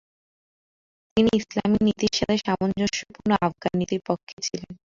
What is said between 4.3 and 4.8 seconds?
ছিলেন।